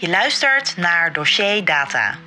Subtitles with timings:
[0.00, 2.18] Je luistert naar Dossier Data.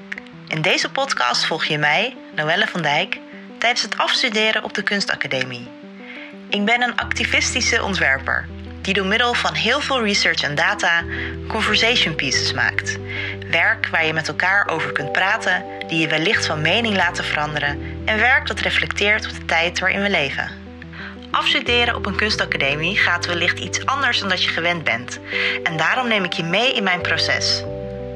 [0.48, 3.20] In deze podcast volg je mij, Noelle van Dijk,
[3.58, 5.68] tijdens het afstuderen op de Kunstacademie.
[6.50, 8.48] Ik ben een activistische ontwerper
[8.82, 11.04] die door middel van heel veel research en data
[11.48, 12.98] conversation pieces maakt.
[13.50, 18.02] Werk waar je met elkaar over kunt praten, die je wellicht van mening laten veranderen
[18.06, 20.63] en werk dat reflecteert op de tijd waarin we leven.
[21.34, 25.20] Afstuderen op een kunstacademie gaat wellicht iets anders dan dat je gewend bent.
[25.64, 27.64] En daarom neem ik je mee in mijn proces.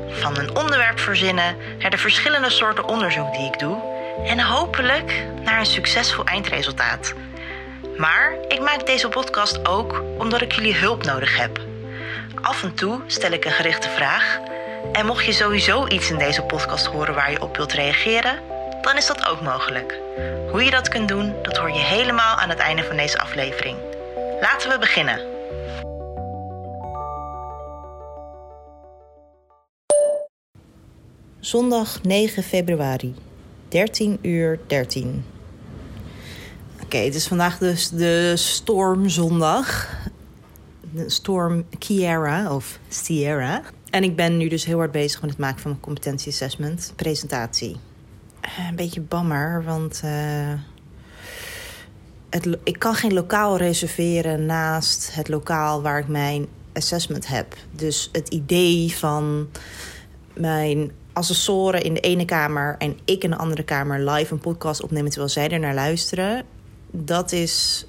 [0.09, 3.81] Van een onderwerp verzinnen naar de verschillende soorten onderzoek die ik doe
[4.25, 7.13] en hopelijk naar een succesvol eindresultaat.
[7.97, 11.59] Maar ik maak deze podcast ook omdat ik jullie hulp nodig heb.
[12.41, 14.39] Af en toe stel ik een gerichte vraag.
[14.91, 18.39] En mocht je sowieso iets in deze podcast horen waar je op wilt reageren,
[18.87, 19.99] dan is dat ook mogelijk.
[20.51, 23.77] Hoe je dat kunt doen, dat hoor je helemaal aan het einde van deze aflevering.
[24.41, 25.19] Laten we beginnen.
[31.39, 33.15] Zondag 9 februari,
[33.67, 35.25] 13 uur 13.
[36.83, 39.89] Oké, het is vandaag dus de stormzondag.
[40.91, 43.61] De storm Kiera of Sierra.
[43.89, 47.77] En ik ben nu dus heel hard bezig met het maken van mijn competentie-assessment presentatie.
[48.57, 50.53] Een beetje bammer, want uh,
[52.29, 57.55] het, ik kan geen lokaal reserveren naast het lokaal waar ik mijn assessment heb.
[57.71, 59.47] Dus het idee van
[60.33, 64.83] mijn assessoren in de ene kamer en ik in de andere kamer live een podcast
[64.83, 66.45] opnemen terwijl zij er naar luisteren,
[66.91, 67.85] dat is,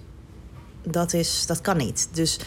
[0.83, 2.09] dat is, dat kan niet.
[2.13, 2.39] Dus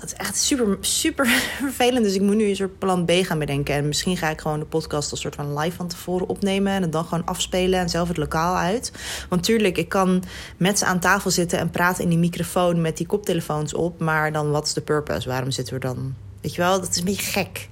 [0.00, 1.26] het is echt super, super
[1.66, 2.04] vervelend.
[2.04, 3.74] Dus ik moet nu een soort plan B gaan bedenken.
[3.74, 6.72] En misschien ga ik gewoon de podcast als soort van live van tevoren opnemen.
[6.72, 8.92] En het dan gewoon afspelen en zelf het lokaal uit.
[9.28, 10.22] Want tuurlijk, ik kan
[10.56, 14.00] met ze aan tafel zitten en praten in die microfoon met die koptelefoons op.
[14.00, 15.28] Maar dan, wat is de purpose?
[15.28, 16.14] Waarom zitten we dan?
[16.40, 17.68] Weet je wel, dat is een gek.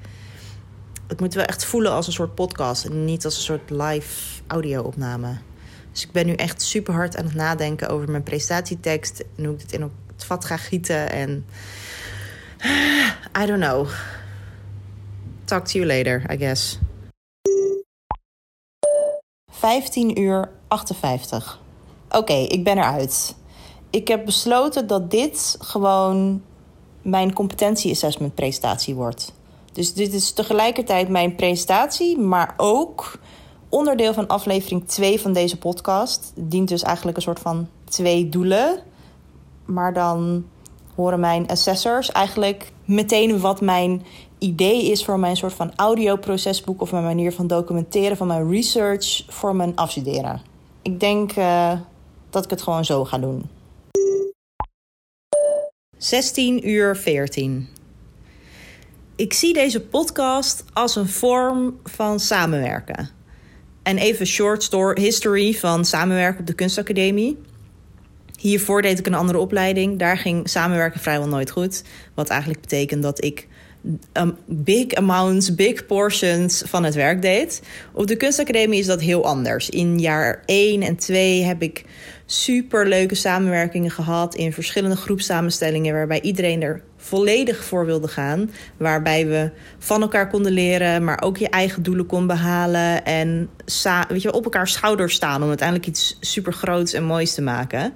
[1.07, 2.85] Het moet wel echt voelen als een soort podcast.
[2.85, 5.37] En niet als een soort live audio-opname.
[5.93, 9.25] Dus ik ben nu echt super hard aan het nadenken over mijn presentatietekst.
[9.37, 11.11] En hoe ik dit in het vat ga gieten.
[11.11, 11.45] En
[13.43, 13.89] I don't know.
[15.45, 16.79] Talk to you later, I guess.
[19.51, 21.61] 15 uur 58.
[22.11, 23.37] Oké, ik ben eruit.
[23.91, 26.43] Ik heb besloten dat dit gewoon
[27.03, 29.33] mijn competentie-assessment presentatie wordt.
[29.73, 33.19] Dus dit is tegelijkertijd mijn presentatie, maar ook
[33.69, 36.33] onderdeel van aflevering 2 van deze podcast.
[36.35, 38.83] Dient dus eigenlijk een soort van twee doelen.
[39.65, 40.45] Maar dan
[40.99, 44.03] horen mijn assessors eigenlijk meteen wat mijn
[44.39, 49.25] idee is voor mijn soort van audioprocesboek of mijn manier van documenteren van mijn research
[49.29, 50.43] voor mijn afstuderen.
[50.83, 51.73] Ik denk uh,
[52.31, 53.43] dat ik het gewoon zo ga doen.
[55.97, 57.69] 16 uur 14.
[59.17, 63.11] Ik zie deze podcast als een vorm van samenwerken.
[63.83, 67.39] En even short story history van samenwerken op de kunstacademie.
[68.39, 69.99] Hiervoor deed ik een andere opleiding.
[69.99, 71.83] Daar ging samenwerken vrijwel nooit goed.
[72.15, 73.47] Wat eigenlijk betekent dat ik
[74.13, 77.63] um, big amounts, big portions van het werk deed.
[77.93, 79.71] Op de kunstacademie is dat heel anders.
[79.71, 81.85] In jaar 1 en 2 heb ik
[82.31, 88.51] super leuke samenwerkingen gehad in verschillende groepsamenstellingen waarbij iedereen er volledig voor wilde gaan.
[88.77, 93.05] Waarbij we van elkaar konden leren, maar ook je eigen doelen kon behalen.
[93.05, 93.49] En
[94.09, 97.93] weet je, op elkaar schouders staan om uiteindelijk iets super groots en moois te maken.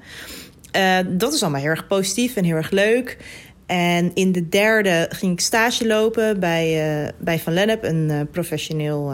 [0.76, 3.18] Uh, dat is allemaal heel erg positief en heel erg leuk.
[3.66, 8.20] En in de derde ging ik stage lopen bij, uh, bij Van Lennep, een uh,
[8.30, 9.12] professioneel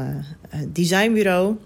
[0.69, 1.57] designbureau.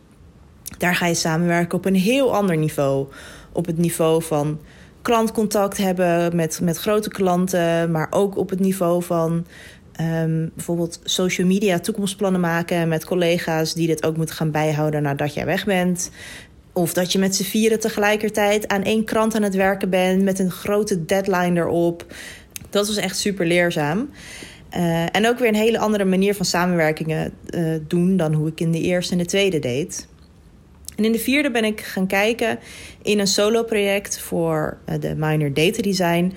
[0.78, 3.06] Daar ga je samenwerken op een heel ander niveau.
[3.52, 4.60] Op het niveau van
[5.02, 9.46] klantcontact hebben met, met grote klanten, maar ook op het niveau van
[10.00, 15.34] um, bijvoorbeeld social media toekomstplannen maken met collega's die dit ook moeten gaan bijhouden nadat
[15.34, 16.10] jij weg bent.
[16.72, 20.38] Of dat je met z'n vieren tegelijkertijd aan één krant aan het werken bent met
[20.38, 22.06] een grote deadline erop.
[22.70, 24.10] Dat was echt super leerzaam.
[24.76, 28.60] Uh, en ook weer een hele andere manier van samenwerkingen uh, doen dan hoe ik
[28.60, 30.08] in de eerste en de tweede deed.
[30.96, 32.58] En in de vierde ben ik gaan kijken
[33.02, 36.32] in een solo-project voor eh, de minor data design.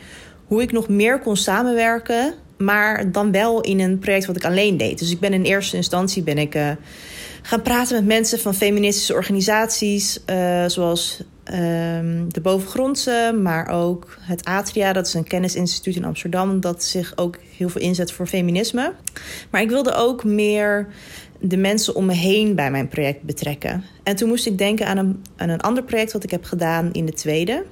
[0.46, 4.78] Hoe ik nog meer kon samenwerken, maar dan wel in een project wat ik alleen
[4.78, 5.00] deed.
[5.00, 6.72] Dus ik ben in eerste instantie ben ik, uh,
[7.42, 11.56] gaan praten met mensen van feministische organisaties, uh, zoals uh,
[12.28, 17.38] de Bovengrondse, maar ook het Atria, dat is een kennisinstituut in Amsterdam, dat zich ook
[17.58, 18.94] heel veel inzet voor feminisme.
[19.50, 20.88] Maar ik wilde ook meer
[21.48, 23.84] de mensen om me heen bij mijn project betrekken.
[24.04, 27.06] En toen moest ik denken aan een, een ander project wat ik heb gedaan in
[27.06, 27.64] de tweede.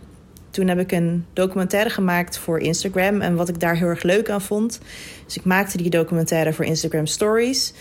[0.50, 3.22] toen heb ik een documentaire gemaakt voor Instagram.
[3.22, 4.80] En wat ik daar heel erg leuk aan vond.
[5.26, 7.74] Dus ik maakte die documentaire voor Instagram Stories.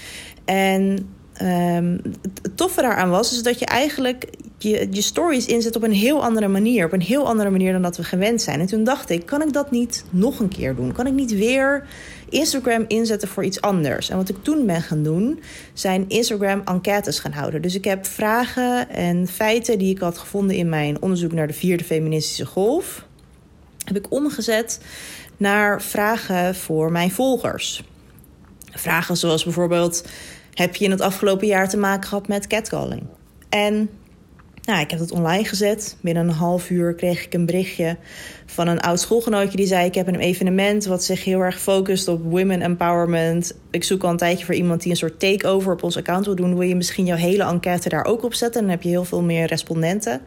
[0.45, 1.09] En
[1.43, 2.01] um,
[2.43, 4.27] het toffe daaraan was is dat je eigenlijk
[4.59, 6.87] je, je stories inzet op een heel andere manier.
[6.87, 8.61] Op een heel andere manier dan dat we gewend zijn.
[8.61, 10.93] En toen dacht ik, kan ik dat niet nog een keer doen?
[10.93, 11.87] Kan ik niet weer
[12.33, 14.11] Instagram inzetten voor iets anders?
[14.11, 15.43] En wat ik toen ben gaan doen,
[15.73, 17.63] zijn Instagram-enquêtes gaan houden.
[17.63, 21.53] Dus ik heb vragen en feiten die ik had gevonden in mijn onderzoek naar de
[21.53, 23.07] vierde feministische golf,
[23.85, 24.81] heb ik omgezet
[25.37, 27.85] naar vragen voor mijn volgers.
[28.71, 30.05] Vragen zoals bijvoorbeeld:
[30.55, 33.03] heb je in het afgelopen jaar te maken gehad met catcalling?
[33.49, 33.91] En
[34.63, 35.97] nou, ik heb het online gezet.
[36.01, 37.97] Binnen een half uur kreeg ik een berichtje
[38.47, 42.09] van een oud schoolgenootje die zei: Ik heb een evenement wat zich heel erg focust
[42.09, 43.55] op women empowerment.
[43.71, 46.35] Ik zoek al een tijdje voor iemand die een soort takeover op ons account wil
[46.35, 46.59] doen.
[46.59, 48.61] Wil je misschien jouw hele enquête daar ook op zetten?
[48.61, 50.21] Dan heb je heel veel meer respondenten.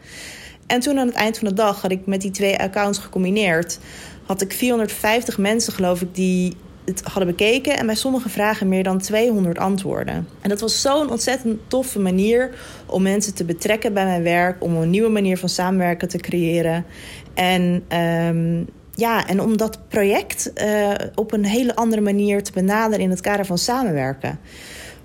[0.67, 3.79] En toen aan het eind van de dag had ik met die twee accounts gecombineerd.
[4.25, 6.55] Had ik 450 mensen, geloof ik, die
[6.85, 10.27] het hadden bekeken en bij sommige vragen meer dan 200 antwoorden.
[10.41, 12.49] En dat was zo'n ontzettend toffe manier
[12.85, 16.85] om mensen te betrekken bij mijn werk, om een nieuwe manier van samenwerken te creëren.
[17.33, 23.03] En um, ja, en om dat project uh, op een hele andere manier te benaderen
[23.03, 24.39] in het kader van samenwerken.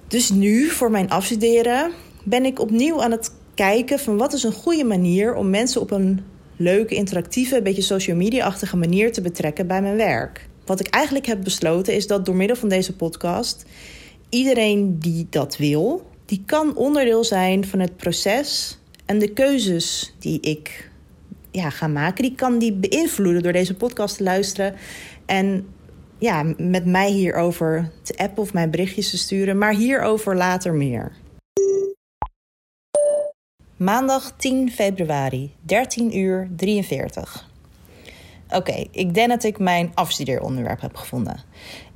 [0.09, 1.91] Dus nu, voor mijn afstuderen,
[2.25, 5.91] ben ik opnieuw aan het kijken van wat is een goede manier om mensen op
[5.91, 6.21] een
[6.57, 10.49] leuke, interactieve, beetje social media-achtige manier te betrekken bij mijn werk.
[10.65, 13.65] Wat ik eigenlijk heb besloten is dat door middel van deze podcast
[14.29, 20.41] iedereen die dat wil, die kan onderdeel zijn van het proces en de keuzes die
[20.41, 20.91] ik
[21.51, 24.75] ja, ga maken, die kan die beïnvloeden door deze podcast te luisteren
[25.27, 25.67] en
[26.19, 31.13] ja, met mij hierover te appen of mijn berichtjes te sturen, maar hierover later meer.
[33.77, 37.50] Maandag 10 februari, 13 uur 43.
[38.53, 41.41] Oké, ik denk dat ik mijn afstudeeronderwerp heb gevonden.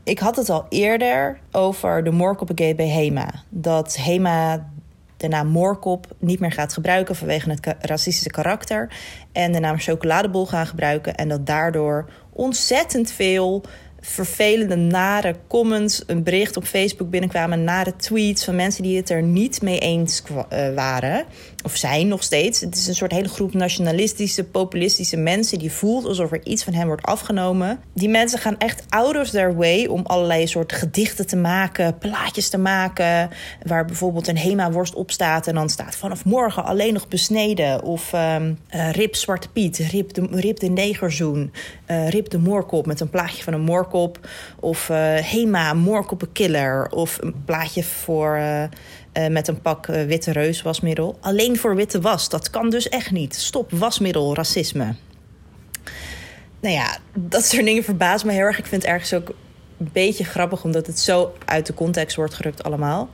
[0.05, 3.29] Ik had het al eerder over de moorkoppengate bij HEMA.
[3.49, 4.71] Dat HEMA
[5.17, 8.93] de naam moorkop niet meer gaat gebruiken vanwege het racistische karakter.
[9.33, 11.15] En de naam chocoladebol gaan gebruiken.
[11.15, 13.65] En dat daardoor ontzettend veel
[14.01, 19.23] vervelende, nare comments, een bericht op Facebook binnenkwamen, nare tweets van mensen die het er
[19.23, 21.25] niet mee eens uh, waren.
[21.65, 22.61] Of zijn nog steeds.
[22.61, 26.73] Het is een soort hele groep nationalistische, populistische mensen die voelt alsof er iets van
[26.73, 27.81] hen wordt afgenomen.
[27.95, 32.49] Die mensen gaan echt out of their way om allerlei soorten gedichten te maken, plaatjes
[32.49, 33.31] te maken.
[33.63, 37.83] Waar bijvoorbeeld een Hema-worst op staat en dan staat vanaf morgen alleen nog besneden.
[37.83, 41.53] Of um, rip Zwarte Piet, rip de, rip de negerzoen,
[41.87, 44.29] uh, rip de moorkop met een plaatje van een moorkop
[44.61, 46.89] of uh, Hema, moorkoppenkiller.
[46.91, 48.41] Of een plaatje voor,
[49.19, 51.19] uh, met een pak witte reus wasmiddel.
[51.21, 52.29] Alleen voor witte was.
[52.29, 53.35] Dat kan dus echt niet.
[53.35, 54.95] Stop wasmiddel, racisme.
[56.61, 58.59] Nou ja, dat soort dingen verbaast me heel erg.
[58.59, 59.29] Ik vind het ergens ook
[59.79, 60.65] een beetje grappig...
[60.65, 63.09] omdat het zo uit de context wordt gerukt allemaal.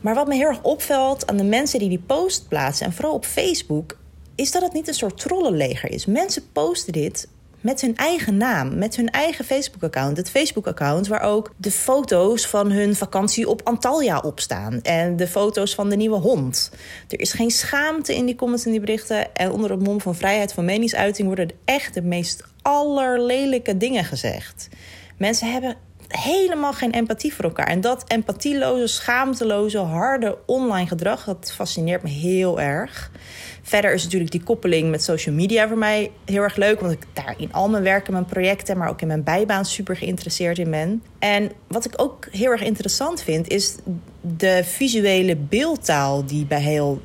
[0.00, 2.86] Maar wat me heel erg opvalt aan de mensen die die post plaatsen...
[2.86, 3.98] en vooral op Facebook...
[4.34, 6.06] is dat het niet een soort trollenleger is.
[6.06, 7.28] Mensen posten dit
[7.64, 10.16] met hun eigen naam, met hun eigen Facebook-account.
[10.16, 14.82] Het Facebook-account waar ook de foto's van hun vakantie op Antalya op staan.
[14.82, 16.70] En de foto's van de nieuwe hond.
[17.08, 19.34] Er is geen schaamte in die comments en die berichten.
[19.34, 24.68] En onder het mom van vrijheid van meningsuiting worden echt de meest allerlelijke dingen gezegd.
[25.16, 25.76] Mensen hebben
[26.08, 27.66] helemaal geen empathie voor elkaar.
[27.66, 33.10] En dat empathieloze, schaamteloze, harde online gedrag, dat fascineert me heel erg.
[33.66, 36.80] Verder is natuurlijk die koppeling met social media voor mij heel erg leuk.
[36.80, 39.96] Want ik daar in al mijn werken, mijn projecten, maar ook in mijn bijbaan super
[39.96, 41.02] geïnteresseerd in ben.
[41.18, 43.74] En wat ik ook heel erg interessant vind, is
[44.20, 47.00] de visuele beeldtaal die bij heel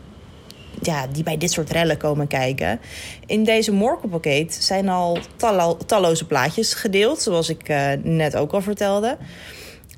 [0.82, 2.80] ja, die bij dit soort rellen komen kijken.
[3.26, 5.18] In deze morkelpakket zijn al
[5.86, 9.18] talloze plaatjes gedeeld, zoals ik uh, net ook al vertelde.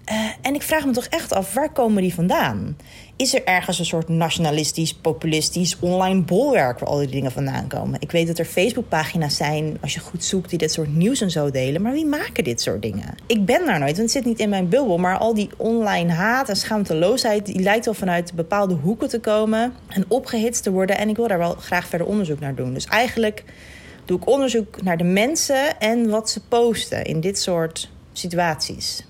[0.09, 2.77] Uh, en ik vraag me toch echt af, waar komen die vandaan?
[3.15, 8.01] Is er ergens een soort nationalistisch, populistisch online bolwerk waar al die dingen vandaan komen?
[8.01, 11.31] Ik weet dat er Facebookpagina's zijn, als je goed zoekt, die dit soort nieuws en
[11.31, 11.81] zo delen.
[11.81, 13.15] Maar wie maken dit soort dingen?
[13.25, 14.97] Ik ben daar nooit, want het zit niet in mijn bubbel.
[14.97, 19.73] Maar al die online haat en schaamteloosheid, die lijkt wel vanuit bepaalde hoeken te komen
[19.87, 20.97] en opgehitst te worden.
[20.97, 22.73] En ik wil daar wel graag verder onderzoek naar doen.
[22.73, 23.43] Dus eigenlijk
[24.05, 29.05] doe ik onderzoek naar de mensen en wat ze posten in dit soort situaties.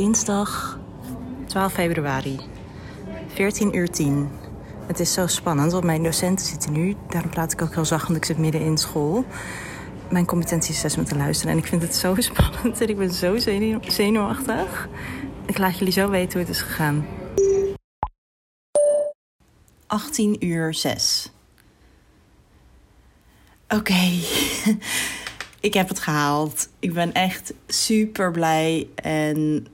[0.00, 0.78] Dinsdag
[1.46, 2.40] 12 februari,
[3.26, 4.28] 14 uur 10.
[4.86, 6.96] Het is zo spannend, want mijn docenten zitten nu.
[7.08, 9.24] Daarom praat ik ook heel zacht, want ik zit midden in school.
[10.10, 11.52] Mijn competentieassessment te luisteren.
[11.52, 13.38] En ik vind het zo spannend en ik ben zo
[13.86, 14.88] zenuwachtig.
[15.46, 17.06] Ik laat jullie zo weten hoe het is gegaan.
[19.86, 21.32] 18 uur 6.
[23.68, 24.10] Oké,
[25.68, 26.68] ik heb het gehaald.
[26.78, 28.88] Ik ben echt super blij.
[28.94, 29.66] En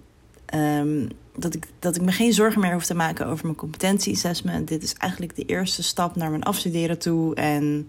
[0.55, 4.69] um, dat, ik, dat ik me geen zorgen meer hoef te maken over mijn competentie-assessment.
[4.69, 7.35] Dit is eigenlijk de eerste stap naar mijn afstuderen toe.
[7.35, 7.89] En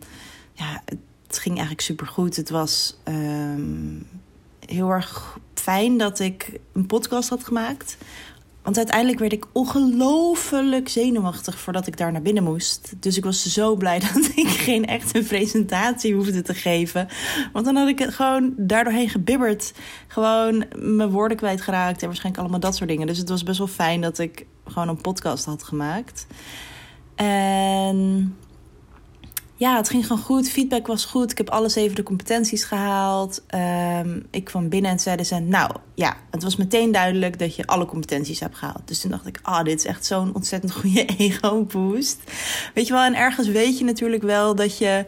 [0.53, 0.83] ja,
[1.27, 2.35] het ging eigenlijk super goed.
[2.35, 4.07] Het was um,
[4.65, 7.97] heel erg fijn dat ik een podcast had gemaakt.
[8.67, 12.93] Want uiteindelijk werd ik ongelooflijk zenuwachtig voordat ik daar naar binnen moest.
[12.99, 17.07] Dus ik was zo blij dat ik geen echte presentatie hoefde te geven.
[17.53, 19.73] Want dan had ik het gewoon daardoorheen gebibberd.
[20.07, 23.07] Gewoon mijn woorden kwijtgeraakt en waarschijnlijk allemaal dat soort dingen.
[23.07, 26.27] Dus het was best wel fijn dat ik gewoon een podcast had gemaakt.
[27.15, 28.35] En
[29.57, 30.49] ja, het ging gewoon goed.
[30.49, 31.31] Feedback was goed.
[31.31, 33.41] Ik heb alle zeven de competenties gehaald.
[33.55, 35.39] Um, ik kwam binnen en zeiden ze...
[35.39, 38.81] Nou, ja, het was meteen duidelijk dat je alle competenties hebt gehaald.
[38.85, 42.19] Dus toen dacht ik, ah, oh, dit is echt zo'n ontzettend goede ego-boost.
[42.73, 45.05] Weet je wel, en ergens weet je natuurlijk wel dat je...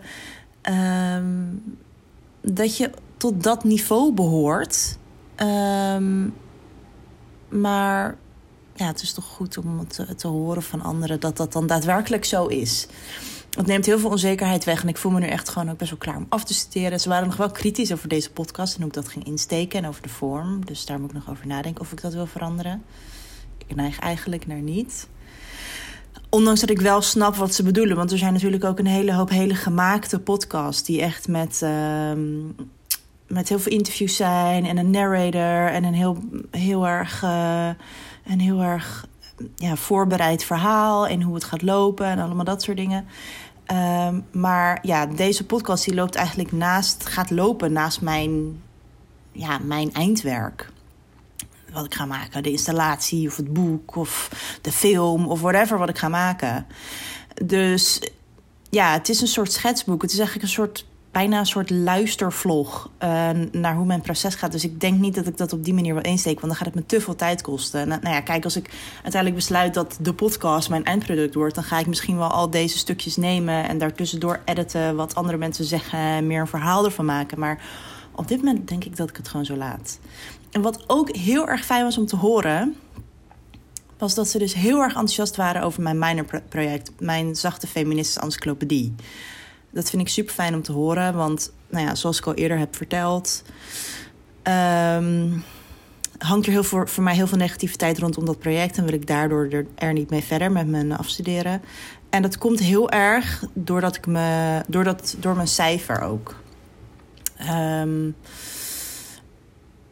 [1.16, 1.78] Um,
[2.42, 4.98] dat je tot dat niveau behoort.
[5.38, 6.34] Um,
[7.50, 8.18] maar
[8.76, 11.20] ja, het is toch goed om te, te horen van anderen...
[11.20, 12.88] dat dat dan daadwerkelijk zo is
[13.58, 14.82] het neemt heel veel onzekerheid weg.
[14.82, 17.00] En ik voel me nu echt gewoon ook best wel klaar om af te studeren.
[17.00, 19.90] Ze waren nog wel kritisch over deze podcast en hoe ik dat ging insteken en
[19.90, 20.66] over de vorm.
[20.66, 22.84] Dus daar moet ik nog over nadenken of ik dat wil veranderen.
[23.58, 25.08] Ik neig eigenlijk naar niet.
[26.30, 27.96] Ondanks dat ik wel snap wat ze bedoelen.
[27.96, 31.62] Want er zijn natuurlijk ook een hele hoop hele gemaakte podcasts die echt met.
[31.64, 32.12] Uh,
[33.30, 36.18] met heel veel interviews zijn en een narrator en een heel,
[36.52, 37.70] heel erg, uh,
[38.26, 39.08] een heel erg
[39.56, 43.08] ja, voorbereid verhaal en hoe het gaat lopen en allemaal dat soort dingen.
[43.72, 48.62] Um, maar ja, deze podcast die loopt eigenlijk naast, gaat lopen naast mijn,
[49.32, 50.70] ja, mijn eindwerk.
[51.74, 54.30] Wat ik ga maken, de installatie of het boek of
[54.62, 56.68] de film of whatever wat ik ga maken.
[57.46, 58.02] Dus
[58.70, 60.02] ja, het is een soort schetsboek.
[60.02, 64.52] Het is eigenlijk een soort bijna een soort luistervlog uh, naar hoe mijn proces gaat.
[64.52, 66.74] Dus ik denk niet dat ik dat op die manier wil insteken, want dan gaat
[66.74, 67.88] het me te veel tijd kosten.
[67.88, 71.64] Nou, nou, ja, kijk, als ik uiteindelijk besluit dat de podcast mijn eindproduct wordt, dan
[71.64, 76.28] ga ik misschien wel al deze stukjes nemen en daartussendoor editen wat andere mensen zeggen,
[76.28, 77.40] meer een verhaal ervan maken.
[77.40, 77.62] Maar
[78.16, 80.00] op dit moment denk ik dat ik het gewoon zo laat.
[80.52, 82.76] En wat ook heel erg fijn was om te horen,
[83.98, 88.22] was dat ze dus heel erg enthousiast waren over mijn minor project, mijn zachte feministische
[88.22, 88.96] encyclopedie.
[89.72, 91.16] Dat vind ik super fijn om te horen.
[91.16, 93.44] Want, nou ja, zoals ik al eerder heb verteld.
[94.44, 95.44] Um,
[96.18, 98.78] hangt er heel voor, voor mij heel veel negativiteit rondom dat project.
[98.78, 101.62] En wil ik daardoor er, niet mee verder met mijn afstuderen.
[102.10, 106.36] En dat komt heel erg doordat ik me, doordat, door mijn cijfer ook.
[107.50, 108.16] Um,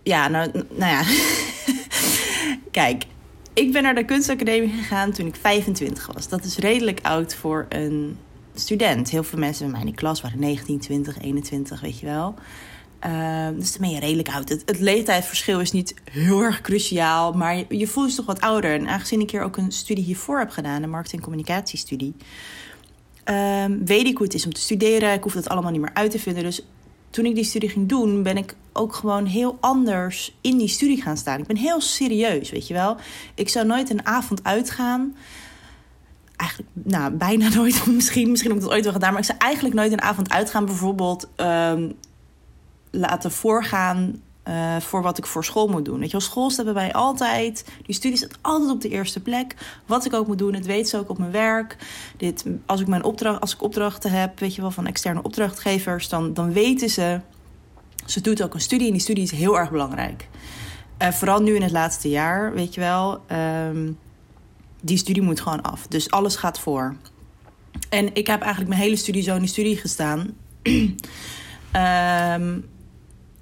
[0.04, 1.04] ja, nou, nou ja.
[2.72, 3.06] Kijk,
[3.54, 6.28] ik ben naar de kunstacademie gegaan toen ik 25 was.
[6.28, 8.18] Dat is redelijk oud voor een
[8.60, 9.10] student.
[9.10, 12.36] Heel veel mensen bij mij in de klas waren 19, 20, 21, weet je wel.
[13.06, 14.50] Uh, dus dan ben je redelijk oud.
[14.50, 18.42] Het, het leeftijdsverschil is niet heel erg cruciaal, maar je, je voelt je toch wat
[18.42, 18.74] ouder.
[18.74, 22.16] En aangezien ik hier ook een studie hiervoor heb gedaan, een marketing- en communicatiestudie,
[23.30, 25.14] uh, weet ik hoe het is om te studeren.
[25.14, 26.44] Ik hoef dat allemaal niet meer uit te vinden.
[26.44, 26.66] Dus
[27.10, 31.02] toen ik die studie ging doen, ben ik ook gewoon heel anders in die studie
[31.02, 31.40] gaan staan.
[31.40, 32.98] Ik ben heel serieus, weet je wel.
[33.36, 35.16] Ik zou nooit een avond uitgaan
[36.38, 39.38] eigenlijk nou, bijna nooit, misschien, misschien heb ik dat ooit wel gedaan, maar ik zou
[39.38, 41.94] eigenlijk nooit een avond uitgaan, bijvoorbeeld um,
[42.92, 46.00] laten voorgaan uh, voor wat ik voor school moet doen.
[46.00, 49.20] Weet je wel, school staat bij mij altijd, die studie staat altijd op de eerste
[49.20, 49.56] plek.
[49.86, 51.78] Wat ik ook moet doen, het weet ze ook op mijn werk.
[52.18, 56.10] Dit, als ik mijn opdracht, als ik opdrachten heb, weet je wel, van externe opdrachtgevers,
[56.10, 57.20] dan, dan weten ze.
[58.06, 60.28] Ze doet ook een studie en die studie is heel erg belangrijk.
[61.02, 63.22] Uh, vooral nu in het laatste jaar, weet je wel.
[63.68, 63.98] Um,
[64.88, 65.88] die studie moet gewoon af.
[65.88, 66.96] Dus alles gaat voor.
[67.90, 70.36] En ik heb eigenlijk mijn hele studie zo in die studie gestaan.
[70.64, 70.96] um,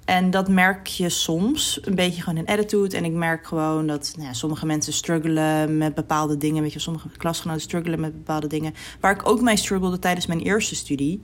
[0.04, 2.96] en dat merk je soms een beetje gewoon in attitude.
[2.96, 6.62] En ik merk gewoon dat nou ja, sommige mensen struggelen met bepaalde dingen.
[6.62, 8.74] Weet je, sommige klasgenoten struggelen met bepaalde dingen.
[9.00, 11.20] Waar ik ook mee struggelde tijdens mijn eerste studie.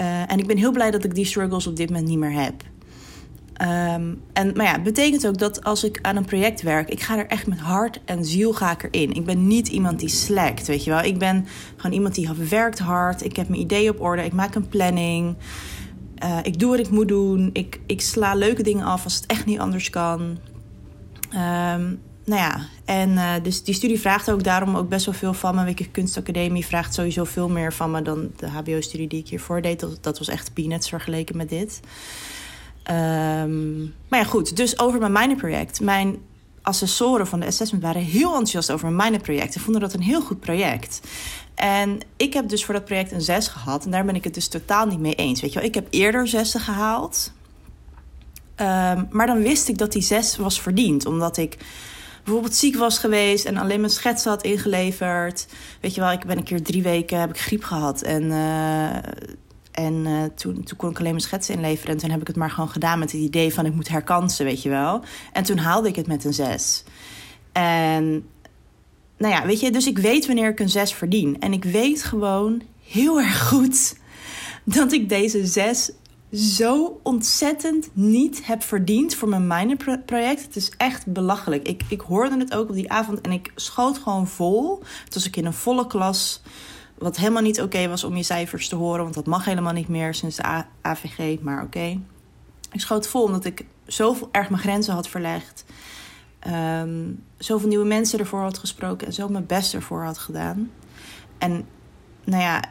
[0.00, 2.32] Uh, en ik ben heel blij dat ik die struggles op dit moment niet meer
[2.32, 2.62] heb.
[3.62, 7.00] Um, en, maar ja, het betekent ook dat als ik aan een project werk, ik
[7.00, 8.82] ga er echt met hart en ziel ga ik.
[8.90, 11.00] Ik ben niet iemand die slackt, weet je wel.
[11.00, 11.46] Ik ben
[11.76, 13.24] gewoon iemand die werkt hard.
[13.24, 14.24] Ik heb mijn ideeën op orde.
[14.24, 15.36] Ik maak een planning.
[16.24, 17.50] Uh, ik doe wat ik moet doen.
[17.52, 20.20] Ik, ik sla leuke dingen af als het echt niet anders kan.
[21.34, 25.34] Um, nou ja, en uh, dus die studie vraagt ook daarom ook best wel veel
[25.34, 25.64] van me.
[25.64, 29.86] Weet kunstacademie vraagt sowieso veel meer van me dan de HBO-studie die ik hiervoor deed.
[30.00, 31.80] Dat was echt peanuts vergeleken met dit.
[32.90, 34.56] Um, maar ja, goed.
[34.56, 35.80] Dus over mijn minor project.
[35.80, 36.18] Mijn
[36.62, 39.52] assessoren van de assessment waren heel enthousiast over mijn project.
[39.52, 41.00] Ze vonden dat een heel goed project.
[41.54, 43.84] En ik heb dus voor dat project een 6 gehad.
[43.84, 45.40] En daar ben ik het dus totaal niet mee eens.
[45.40, 47.32] Weet je wel, ik heb eerder zessen gehaald.
[48.54, 51.06] Ehm, maar dan wist ik dat die 6 was verdiend.
[51.06, 51.56] Omdat ik
[52.24, 55.46] bijvoorbeeld ziek was geweest en alleen mijn schetsen had ingeleverd.
[55.80, 58.02] Weet je wel, ik ben een keer drie weken heb ik griep gehad.
[58.02, 58.96] En, uh,
[59.76, 61.94] en uh, toen, toen kon ik alleen mijn schetsen inleveren.
[61.94, 64.44] En toen heb ik het maar gewoon gedaan met het idee van ik moet herkansen,
[64.44, 65.02] weet je wel.
[65.32, 66.84] En toen haalde ik het met een 6.
[67.52, 68.26] En
[69.18, 71.40] nou ja, weet je, dus ik weet wanneer ik een 6 verdien.
[71.40, 73.96] En ik weet gewoon heel erg goed
[74.64, 75.90] dat ik deze 6
[76.32, 80.42] zo ontzettend niet heb verdiend voor mijn minor project.
[80.42, 81.68] Het is echt belachelijk.
[81.68, 84.82] Ik, ik hoorde het ook op die avond en ik schoot gewoon vol.
[85.04, 86.42] Het was ik in een volle klas.
[86.98, 89.02] Wat helemaal niet oké was om je cijfers te horen.
[89.02, 91.40] Want dat mag helemaal niet meer sinds de AVG.
[91.40, 92.00] Maar oké.
[92.72, 95.64] Ik schoot vol omdat ik zo erg mijn grenzen had verlegd.
[96.80, 99.06] Um, zoveel nieuwe mensen ervoor had gesproken.
[99.06, 100.70] En zo mijn best ervoor had gedaan.
[101.38, 101.66] En
[102.24, 102.62] nou ja,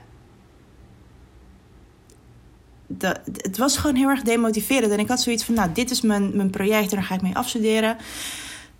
[2.87, 4.91] de, het was gewoon heel erg demotiverend.
[4.91, 7.21] En ik had zoiets van, nou, dit is mijn, mijn project en daar ga ik
[7.21, 7.97] mee afstuderen.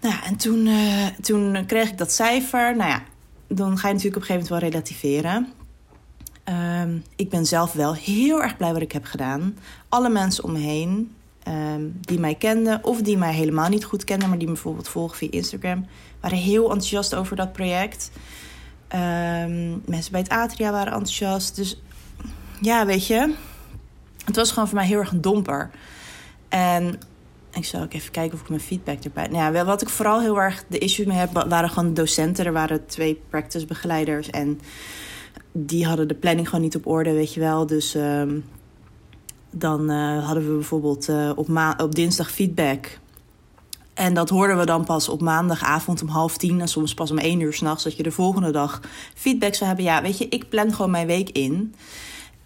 [0.02, 2.76] Nou, en toen, uh, toen kreeg ik dat cijfer.
[2.76, 3.04] Nou ja,
[3.48, 5.54] dan ga je natuurlijk op een gegeven moment wel relativeren.
[6.84, 9.58] Um, ik ben zelf wel heel erg blij wat ik heb gedaan.
[9.90, 11.16] Alle mensen om me heen
[11.48, 12.84] um, die mij kenden...
[12.84, 14.30] of die mij helemaal niet goed kenden...
[14.30, 15.86] maar die me bijvoorbeeld volgen via Instagram...
[16.20, 18.12] waren heel enthousiast over dat project.
[18.96, 21.56] Um, mensen bij het Atria waren enthousiast.
[21.56, 21.82] Dus
[22.62, 23.36] ja, weet je
[24.26, 25.70] het was gewoon voor mij heel erg een domper.
[26.50, 27.00] En
[27.56, 29.28] ik zal ook even kijken of ik mijn feedback erbij.
[29.28, 32.46] Nou ja, wat ik vooral heel erg de issues mee heb, waren gewoon docenten.
[32.46, 34.60] Er waren twee practice begeleiders en
[35.52, 37.66] die hadden de planning gewoon niet op orde, weet je wel.
[37.66, 38.44] Dus um,
[39.52, 43.00] dan uh, hadden we bijvoorbeeld uh, op, op dinsdag feedback.
[43.94, 47.18] En dat hoorden we dan pas op maandagavond om half tien en soms pas om
[47.18, 47.84] één uur s'nachts.
[47.84, 48.82] Dat je de volgende dag
[49.14, 49.86] feedback zou hebben.
[49.86, 51.76] Ja, weet je, ik plan gewoon mijn week in.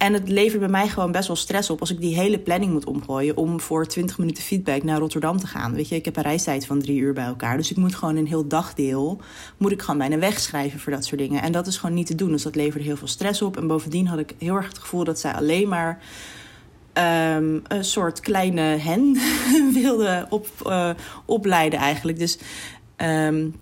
[0.00, 2.72] En het levert bij mij gewoon best wel stress op als ik die hele planning
[2.72, 5.74] moet omgooien om voor 20 minuten feedback naar Rotterdam te gaan.
[5.74, 7.56] Weet je, ik heb een reistijd van drie uur bij elkaar.
[7.56, 9.20] Dus ik moet gewoon een heel dagdeel,
[9.56, 11.42] moet ik gewoon bijna wegschrijven voor dat soort dingen.
[11.42, 12.30] En dat is gewoon niet te doen.
[12.30, 13.56] Dus dat leverde heel veel stress op.
[13.56, 15.98] En bovendien had ik heel erg het gevoel dat zij alleen maar
[16.94, 19.18] um, een soort kleine hen
[19.82, 20.90] wilde op, uh,
[21.24, 22.18] opleiden eigenlijk.
[22.18, 22.38] Dus
[22.96, 23.54] um,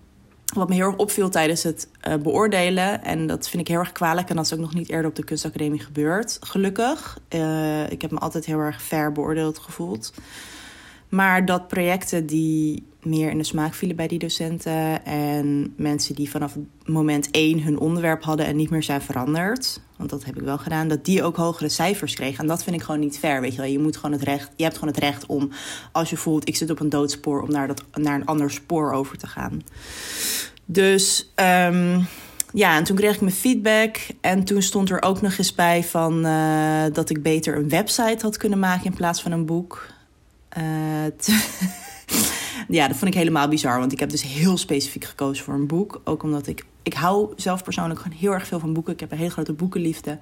[0.53, 3.91] wat me heel erg opviel tijdens het uh, beoordelen, en dat vind ik heel erg
[3.91, 7.19] kwalijk, en dat is ook nog niet eerder op de kunstacademie gebeurd, gelukkig.
[7.35, 10.13] Uh, ik heb me altijd heel erg fair beoordeeld gevoeld.
[11.09, 15.05] Maar dat projecten die meer in de smaak vielen bij die docenten.
[15.05, 19.81] En mensen die vanaf moment één hun onderwerp hadden en niet meer zijn veranderd.
[19.97, 20.87] Want dat heb ik wel gedaan.
[20.87, 22.39] Dat die ook hogere cijfers kregen.
[22.39, 23.41] En dat vind ik gewoon niet fair.
[23.41, 23.71] Weet je, wel.
[23.71, 25.49] je, moet gewoon het recht, je hebt gewoon het recht om,
[25.91, 28.91] als je voelt, ik zit op een doodspoor, om naar, dat, naar een ander spoor
[28.93, 29.61] over te gaan.
[30.65, 32.07] Dus um,
[32.53, 33.97] ja, en toen kreeg ik mijn feedback.
[34.21, 38.17] En toen stond er ook nog eens bij van, uh, dat ik beter een website
[38.21, 39.87] had kunnen maken in plaats van een boek.
[40.57, 40.63] Uh,
[42.77, 43.79] ja, dat vond ik helemaal bizar.
[43.79, 46.01] Want ik heb dus heel specifiek gekozen voor een boek.
[46.03, 46.65] Ook omdat ik...
[46.83, 48.93] Ik hou zelf persoonlijk gewoon heel erg veel van boeken.
[48.93, 50.19] Ik heb een hele grote boekenliefde.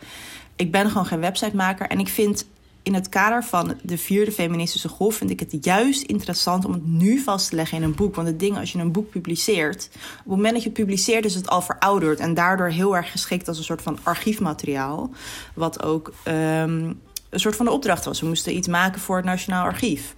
[0.56, 1.88] Ik ben gewoon geen websitemaker.
[1.88, 2.48] En ik vind
[2.84, 5.16] in het kader van de vierde feministische golf...
[5.16, 8.16] vind ik het juist interessant om het nu vast te leggen in een boek.
[8.16, 9.90] Want het ding, als je een boek publiceert...
[9.94, 12.20] op het moment dat je het publiceert is het al verouderd...
[12.20, 15.10] en daardoor heel erg geschikt als een soort van archiefmateriaal.
[15.54, 18.20] Wat ook um, een soort van de opdracht was.
[18.22, 20.14] We moesten iets maken voor het Nationaal Archief.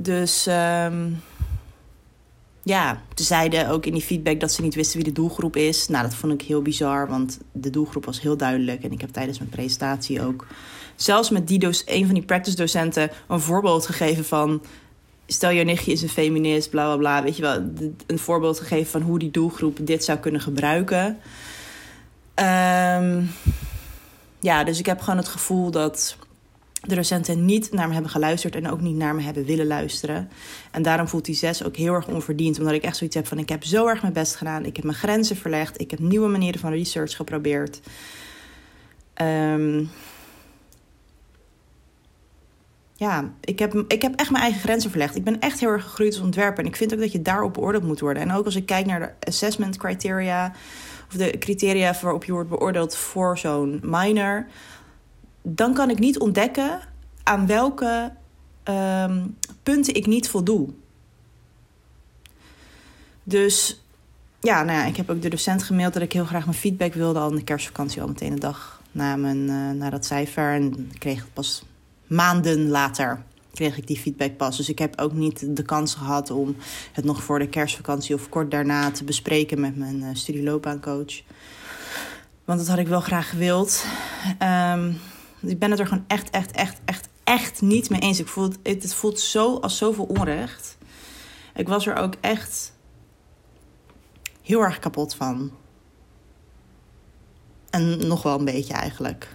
[0.00, 1.20] Dus um,
[2.62, 5.88] ja, ze zeiden ook in die feedback dat ze niet wisten wie de doelgroep is.
[5.88, 8.82] Nou, dat vond ik heel bizar, want de doelgroep was heel duidelijk.
[8.82, 10.46] En ik heb tijdens mijn presentatie ook
[10.96, 14.62] zelfs met die een van die practice docenten een voorbeeld gegeven van.
[15.26, 17.22] Stel, je nichtje is een feminist, bla bla bla.
[17.22, 17.62] Weet je wel,
[18.06, 21.18] een voorbeeld gegeven van hoe die doelgroep dit zou kunnen gebruiken.
[22.34, 23.30] Um,
[24.40, 26.16] ja, dus ik heb gewoon het gevoel dat
[26.88, 30.28] de docenten niet naar me hebben geluisterd en ook niet naar me hebben willen luisteren.
[30.70, 33.38] En daarom voelt die zes ook heel erg onverdiend, omdat ik echt zoiets heb van:
[33.38, 36.28] ik heb zo erg mijn best gedaan, ik heb mijn grenzen verlegd, ik heb nieuwe
[36.28, 37.80] manieren van research geprobeerd.
[39.22, 39.90] Um,
[42.98, 45.16] ja, ik heb, ik heb echt mijn eigen grenzen verlegd.
[45.16, 46.64] Ik ben echt heel erg gegroeid als ontwerper.
[46.64, 48.22] En ik vind ook dat je daarop beoordeeld moet worden.
[48.22, 50.52] En ook als ik kijk naar de assessment criteria...
[51.08, 54.46] of de criteria waarop je wordt beoordeeld voor zo'n minor...
[55.54, 56.80] dan kan ik niet ontdekken
[57.22, 58.12] aan welke
[58.64, 60.68] um, punten ik niet voldoe.
[63.22, 63.82] Dus
[64.40, 66.94] ja, nou ja, ik heb ook de docent gemaild dat ik heel graag mijn feedback
[66.94, 67.18] wilde...
[67.18, 70.52] al in de kerstvakantie, al meteen een dag na, mijn, uh, na dat cijfer.
[70.52, 71.62] En kreeg het pas
[72.06, 73.22] maanden later.
[73.54, 74.56] kreeg ik die feedback pas.
[74.56, 76.56] Dus ik heb ook niet de kans gehad om
[76.92, 81.22] het nog voor de kerstvakantie of kort daarna te bespreken met mijn uh, studieloopbaancoach.
[82.44, 83.84] Want dat had ik wel graag gewild.
[84.42, 84.98] Um,
[85.40, 88.18] ik ben het er gewoon echt, echt, echt, echt, echt niet mee eens.
[88.18, 90.78] Ik voel het, het voelt zo als zoveel onrecht.
[91.54, 92.72] Ik was er ook echt
[94.42, 95.52] heel erg kapot van.
[97.70, 99.28] En nog wel een beetje eigenlijk.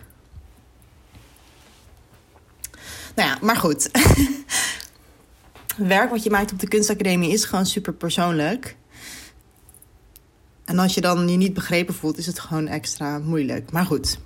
[3.15, 3.89] Nou ja, maar goed.
[5.77, 8.75] Werk wat je maakt op de kunstacademie is gewoon super persoonlijk.
[10.65, 13.71] En als je dan je niet begrepen voelt, is het gewoon extra moeilijk.
[13.71, 14.19] Maar goed.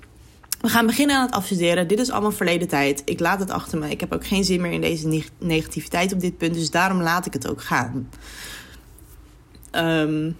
[0.62, 1.88] We gaan beginnen aan het afstuderen.
[1.88, 3.02] Dit is allemaal verleden tijd.
[3.06, 3.89] Ik laat het achter me.
[3.89, 6.54] Ik heb ook geen zin meer in deze negativiteit op dit punt.
[6.54, 8.10] Dus daarom laat ik het ook gaan.
[9.72, 10.38] Um,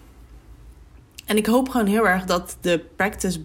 [1.25, 3.39] en ik hoop gewoon heel erg dat de practice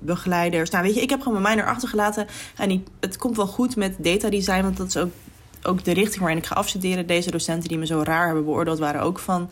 [0.00, 0.70] begeleiders.
[0.70, 2.26] Nou, weet je, ik heb gewoon mijn mind erachter gelaten.
[2.56, 5.12] En het komt wel goed met data design, want dat is ook,
[5.62, 7.06] ook de richting waarin ik ga afstuderen.
[7.06, 9.50] Deze docenten die me zo raar hebben beoordeeld, waren ook van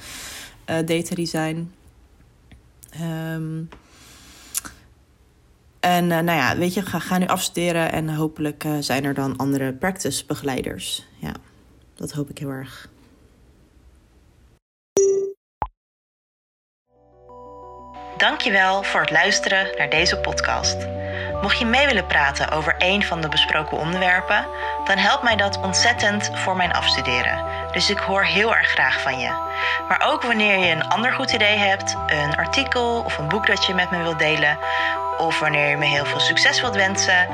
[0.70, 1.70] uh, data design.
[3.34, 3.68] Um,
[5.86, 9.36] en uh, nou ja, weet je, ga, nu afstuderen en hopelijk uh, zijn er dan
[9.36, 11.06] andere practice begeleiders.
[11.18, 11.32] Ja,
[11.94, 12.88] dat hoop ik heel erg.
[18.16, 20.76] Dankjewel voor het luisteren naar deze podcast.
[21.42, 24.46] Mocht je mee willen praten over een van de besproken onderwerpen,
[24.84, 27.44] dan helpt mij dat ontzettend voor mijn afstuderen.
[27.72, 29.28] Dus ik hoor heel erg graag van je.
[29.88, 33.66] Maar ook wanneer je een ander goed idee hebt, een artikel of een boek dat
[33.66, 34.58] je met me wilt delen,
[35.18, 37.28] of wanneer je me heel veel succes wilt wensen,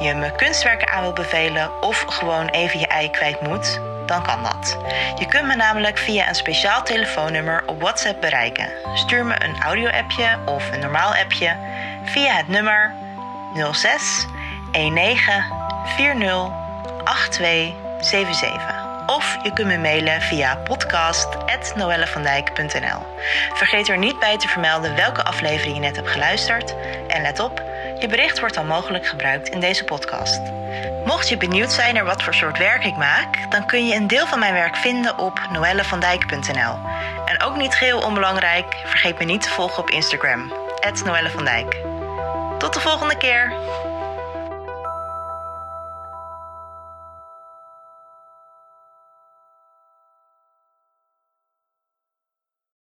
[0.00, 4.42] je me kunstwerken aan wilt bevelen of gewoon even je ei kwijt moet, dan kan
[4.42, 4.78] dat.
[5.18, 8.68] Je kunt me namelijk via een speciaal telefoonnummer op WhatsApp bereiken.
[8.94, 11.56] Stuur me een audio-appje of een normaal appje
[12.04, 12.94] via het nummer
[13.72, 14.26] 06
[14.72, 15.44] 19
[15.96, 16.50] 40
[17.04, 18.77] 8277.
[19.08, 23.02] Of je kunt me mailen via podcast.noellevandijk.nl.
[23.54, 26.74] Vergeet er niet bij te vermelden welke aflevering je net hebt geluisterd.
[27.06, 27.62] En let op,
[27.98, 30.40] je bericht wordt dan mogelijk gebruikt in deze podcast.
[31.04, 34.06] Mocht je benieuwd zijn naar wat voor soort werk ik maak, dan kun je een
[34.06, 36.78] deel van mijn werk vinden op noellevandijk.nl.
[37.24, 40.52] En ook niet geheel onbelangrijk, vergeet me niet te volgen op Instagram,
[41.04, 41.30] Noelle
[42.58, 43.52] Tot de volgende keer!